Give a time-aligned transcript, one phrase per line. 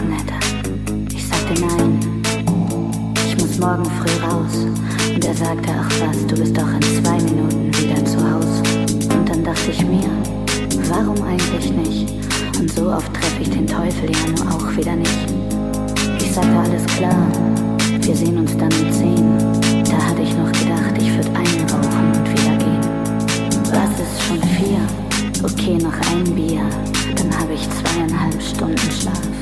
[0.00, 0.34] hätte.
[1.14, 2.22] Ich sagte nein,
[3.26, 4.66] ich muss morgen früh raus.
[5.14, 8.62] Und er sagte, ach was, du bist doch in zwei Minuten wieder zu Haus.
[9.14, 10.08] Und dann dachte ich mir,
[10.88, 12.12] warum eigentlich nicht?
[12.58, 15.26] Und so oft treffe ich den Teufel ja nur auch wieder nicht.
[16.18, 17.26] Ich sagte, alles klar,
[18.00, 19.38] wir sehen uns dann um zehn.
[19.84, 22.80] Da hatte ich noch gedacht, ich würde einen rauchen und wieder gehen.
[23.70, 24.80] Was ist schon vier?
[25.44, 26.62] Okay, noch ein Bier,
[27.16, 29.41] dann habe ich zweieinhalb Stunden Schlaf.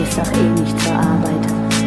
[0.00, 1.44] Gehst auch eh nicht zur Arbeit,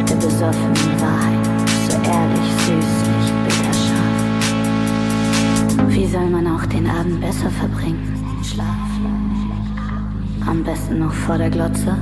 [0.07, 1.47] der besoffenen Wahrheit,
[1.89, 4.19] so ehrlich, süßlich, bitterscharf.
[5.87, 8.39] Wie soll man auch den Abend besser verbringen?
[8.43, 8.67] Schlaf.
[10.45, 11.97] Am besten noch vor der Glotze.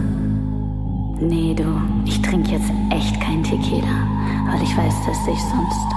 [1.21, 4.05] Nee, du, ich trinke jetzt echt kein Tequila,
[4.51, 5.95] weil ich weiß, dass ich sonst.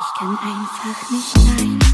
[0.00, 1.85] Ich kann einfach nicht Nein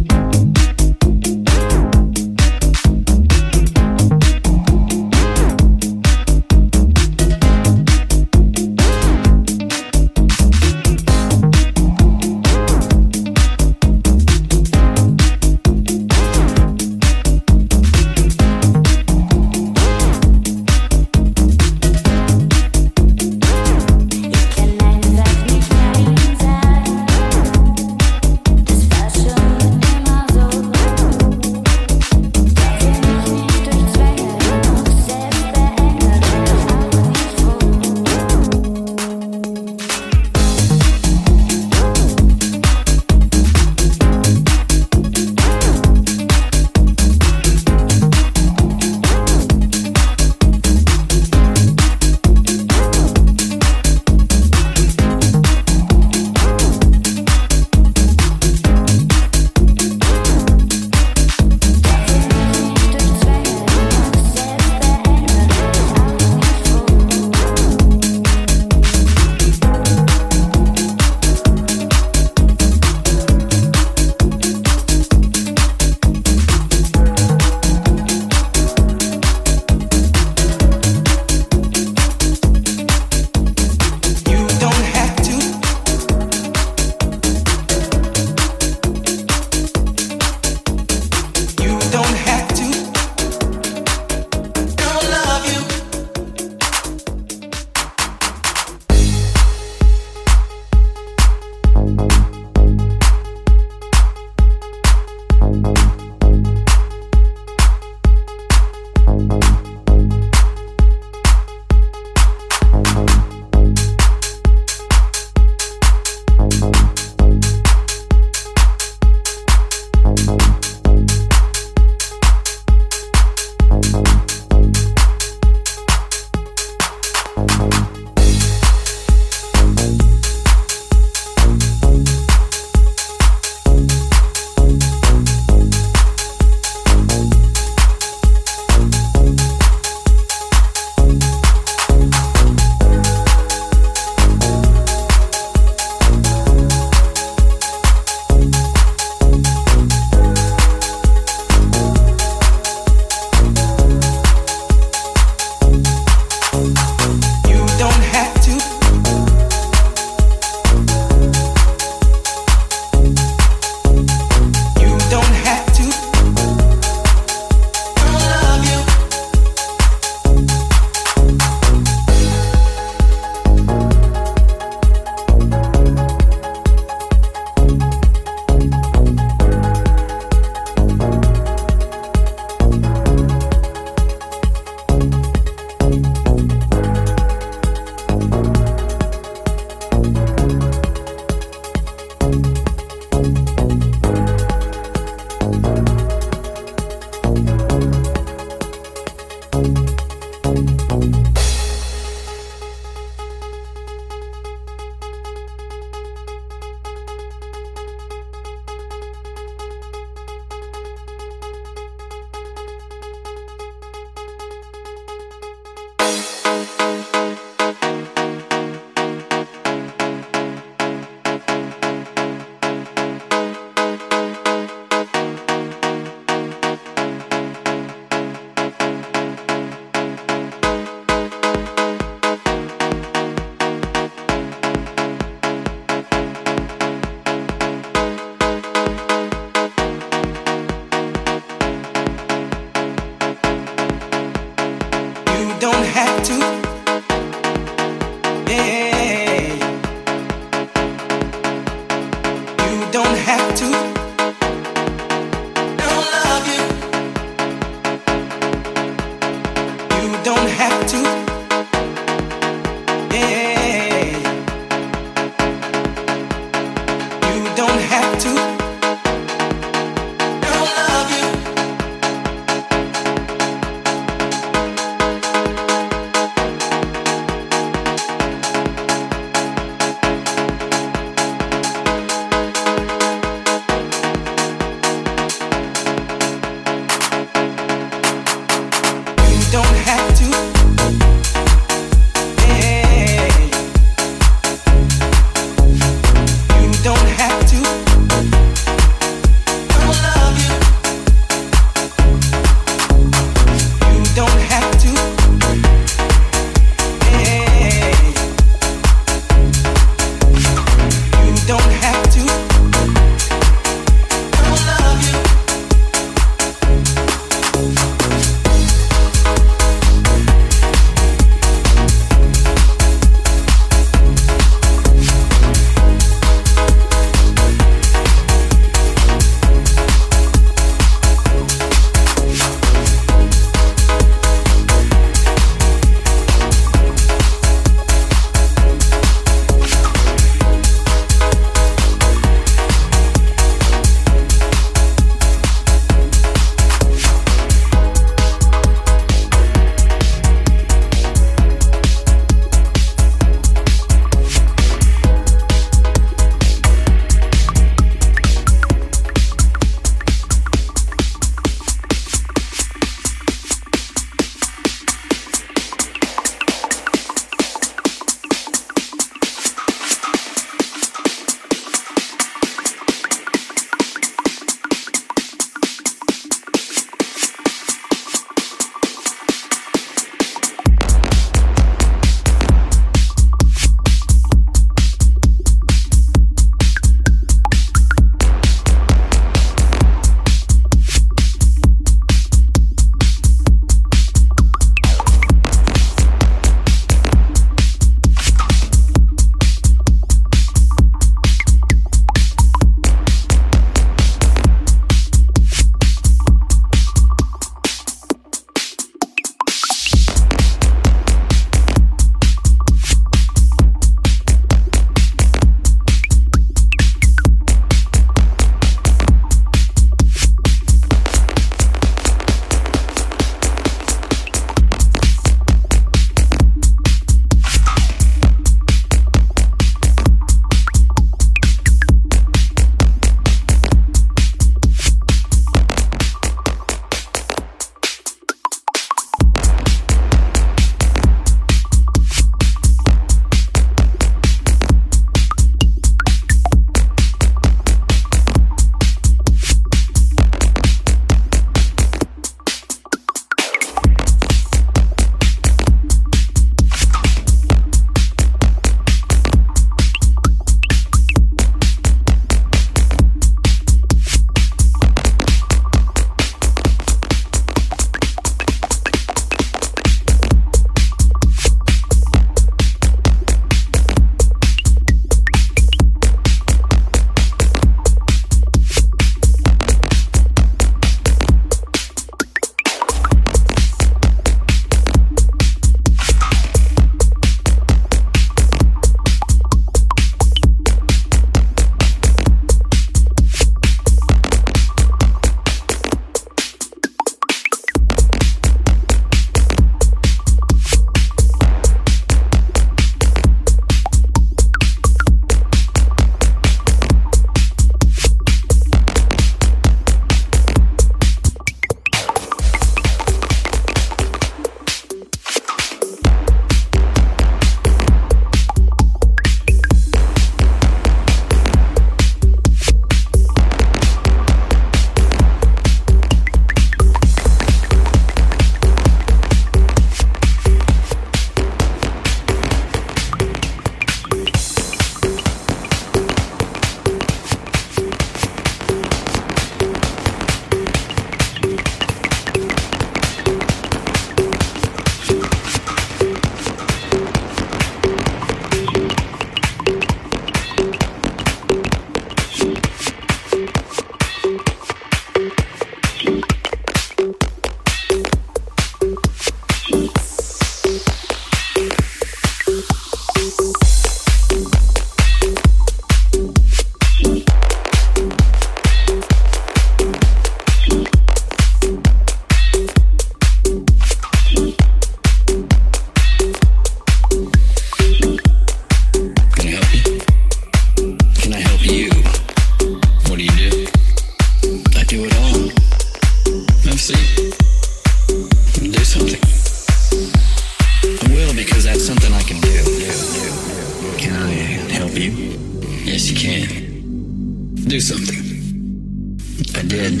[597.74, 599.18] do something.
[599.56, 600.00] I did.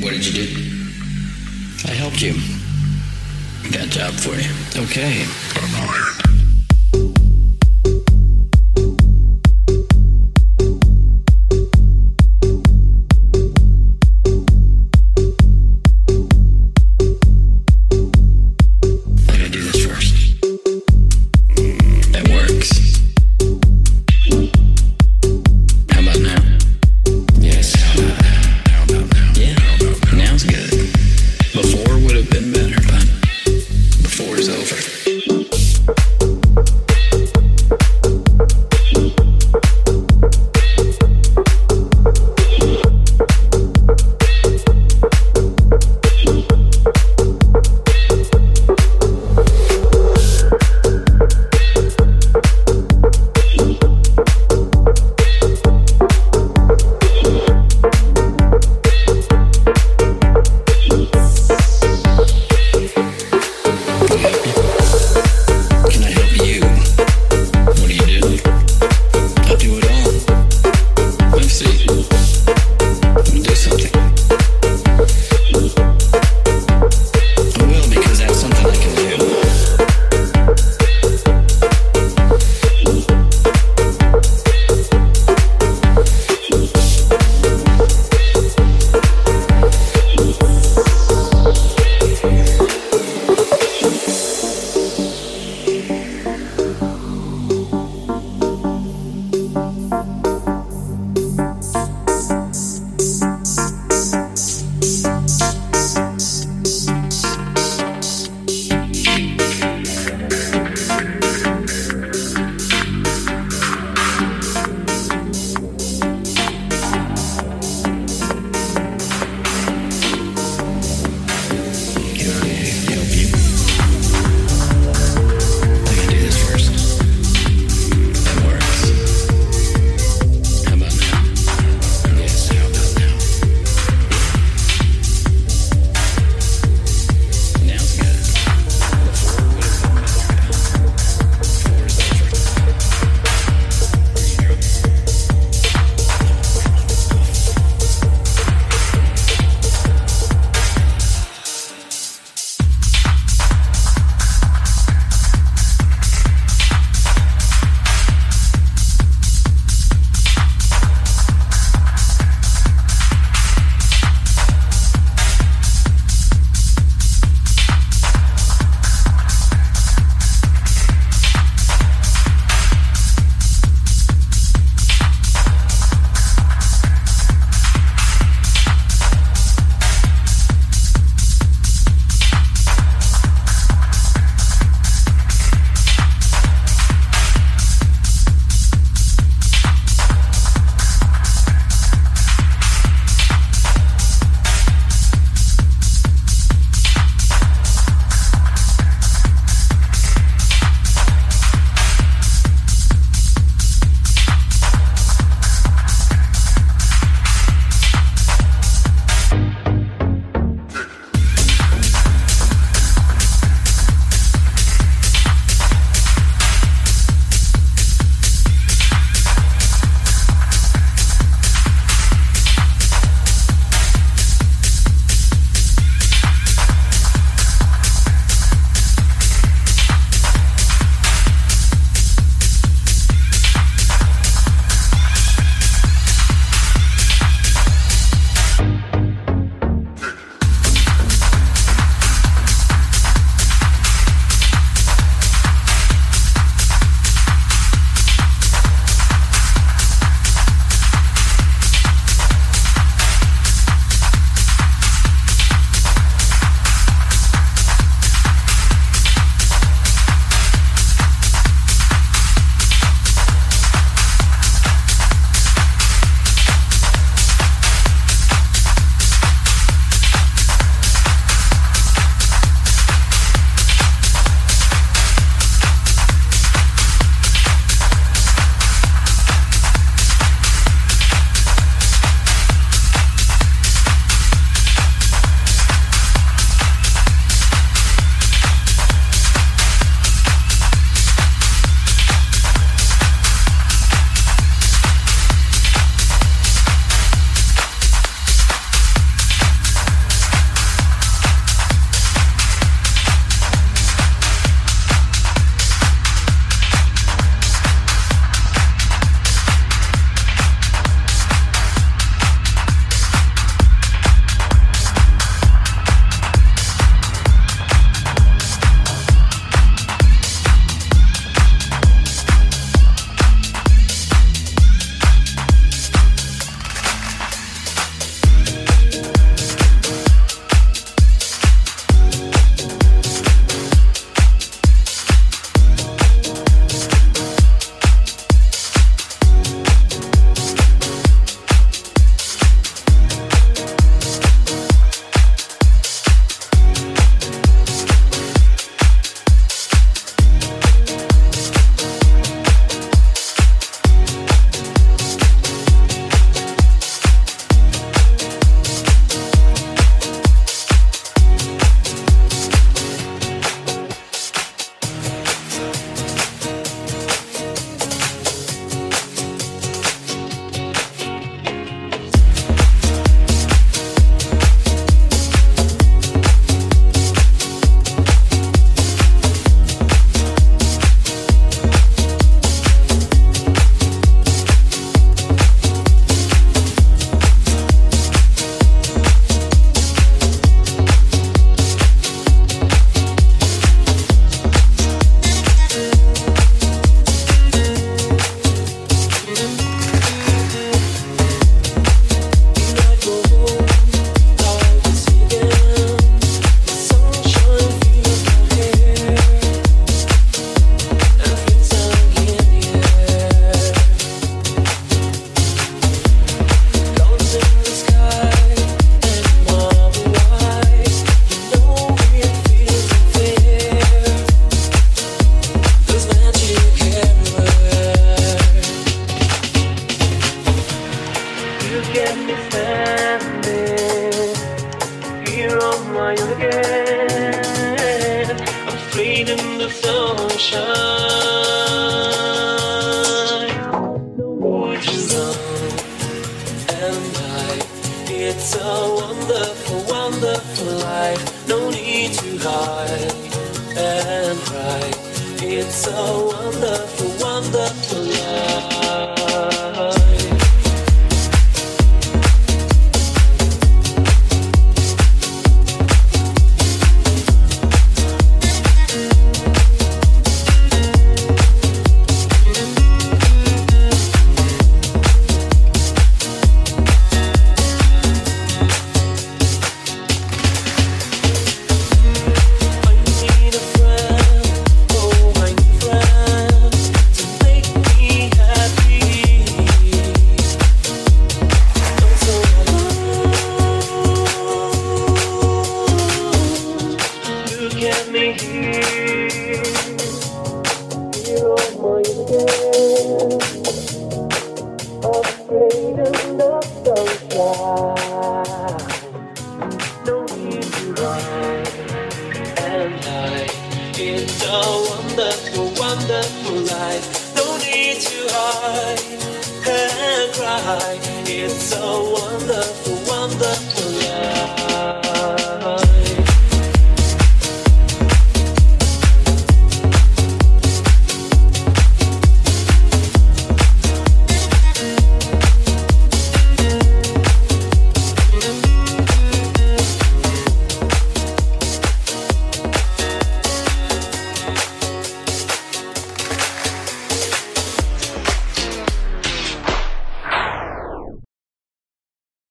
[0.00, 0.48] What did you do?
[1.84, 2.34] I helped you.
[3.72, 4.84] Got a job for you.
[4.84, 5.22] Okay.
[5.56, 6.15] I'm hired.